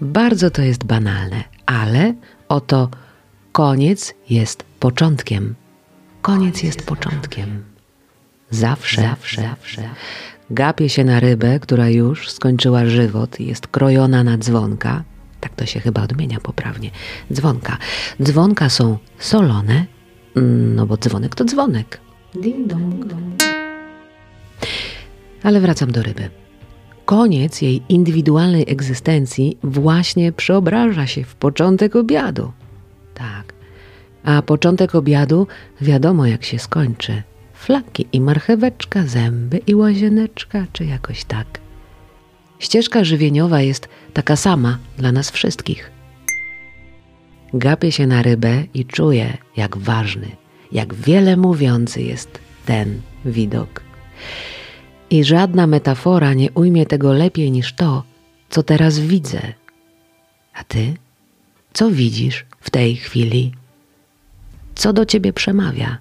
Bardzo 0.00 0.50
to 0.50 0.62
jest 0.62 0.84
banalne, 0.84 1.44
ale 1.66 2.14
oto 2.48 2.88
koniec 3.52 4.14
jest 4.30 4.64
początkiem. 4.80 5.54
Koniec 6.22 6.62
jest 6.62 6.86
początkiem. 6.86 7.64
Zawsze, 8.50 9.02
zawsze, 9.02 9.42
zawsze. 9.42 9.82
Gapię 10.50 10.88
się 10.88 11.04
na 11.04 11.20
rybę, 11.20 11.60
która 11.60 11.88
już 11.88 12.30
skończyła 12.30 12.86
żywot 12.86 13.40
i 13.40 13.46
jest 13.46 13.66
krojona 13.66 14.24
na 14.24 14.38
dzwonka. 14.38 15.04
Tak 15.40 15.54
to 15.54 15.66
się 15.66 15.80
chyba 15.80 16.02
odmienia 16.02 16.40
poprawnie. 16.40 16.90
Dzwonka. 17.32 17.78
Dzwonka 18.22 18.68
są 18.68 18.98
solone, 19.18 19.86
no 20.74 20.86
bo 20.86 20.96
dzwonek 20.96 21.34
to 21.34 21.44
dzwonek. 21.44 22.00
Ding 22.34 22.66
dong 22.66 23.04
dong. 23.04 23.42
Ale 25.42 25.60
wracam 25.60 25.92
do 25.92 26.02
ryby. 26.02 26.43
Koniec 27.04 27.62
jej 27.62 27.82
indywidualnej 27.88 28.64
egzystencji 28.68 29.58
właśnie 29.62 30.32
przeobraża 30.32 31.06
się 31.06 31.24
w 31.24 31.34
początek 31.34 31.96
obiadu. 31.96 32.52
Tak. 33.14 33.54
A 34.24 34.42
początek 34.42 34.94
obiadu 34.94 35.46
wiadomo 35.80 36.26
jak 36.26 36.44
się 36.44 36.58
skończy. 36.58 37.22
Flaki 37.54 38.06
i 38.12 38.20
marcheweczka, 38.20 39.06
zęby 39.06 39.60
i 39.66 39.74
łazieneczka, 39.74 40.66
czy 40.72 40.84
jakoś 40.84 41.24
tak. 41.24 41.60
Ścieżka 42.58 43.04
żywieniowa 43.04 43.60
jest 43.60 43.88
taka 44.12 44.36
sama 44.36 44.78
dla 44.98 45.12
nas 45.12 45.30
wszystkich. 45.30 45.90
Gapię 47.54 47.92
się 47.92 48.06
na 48.06 48.22
rybę 48.22 48.64
i 48.74 48.84
czuję, 48.84 49.36
jak 49.56 49.76
ważny, 49.76 50.28
jak 50.72 50.94
wiele 50.94 51.36
mówiący 51.36 52.02
jest 52.02 52.38
ten 52.66 53.00
widok. 53.24 53.82
I 55.14 55.24
żadna 55.24 55.66
metafora 55.66 56.34
nie 56.34 56.50
ujmie 56.52 56.86
tego 56.86 57.12
lepiej 57.12 57.50
niż 57.50 57.72
to, 57.72 58.02
co 58.50 58.62
teraz 58.62 58.98
widzę. 58.98 59.52
A 60.54 60.64
ty? 60.64 60.94
Co 61.72 61.90
widzisz 61.90 62.46
w 62.60 62.70
tej 62.70 62.96
chwili? 62.96 63.52
Co 64.74 64.92
do 64.92 65.06
ciebie 65.06 65.32
przemawia? 65.32 65.98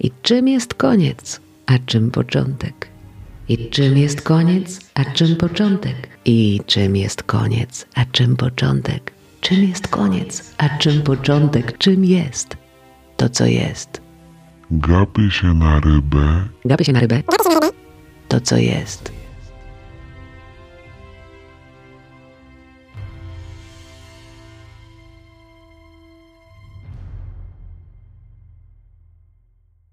I 0.00 0.10
czym 0.22 0.48
jest 0.48 0.74
koniec, 0.74 1.40
a 1.66 1.78
czym 1.86 2.10
początek? 2.10 2.88
I 3.48 3.70
czym 3.70 3.98
jest 3.98 4.22
koniec, 4.22 4.80
a 4.94 5.04
czym 5.04 5.36
początek? 5.36 6.08
I 6.24 6.60
czym 6.66 6.96
jest 6.96 7.22
koniec, 7.22 7.86
a 7.94 8.04
czym 8.04 8.36
początek? 8.36 9.12
Czym 9.40 9.64
jest 9.64 9.88
koniec, 9.88 10.54
a 10.58 10.78
czym 10.78 11.02
początek? 11.02 11.78
Czym 11.78 12.04
jest 12.04 12.56
to, 13.16 13.28
co 13.28 13.46
jest? 13.46 14.07
Gapię 14.70 15.30
się 15.30 15.54
na 15.54 15.80
rybę 15.80 16.44
Gapię 16.64 16.84
się 16.84 16.92
na 16.92 17.00
rybę. 17.00 17.22
To, 18.28 18.40
co 18.40 18.56
jest. 18.56 19.17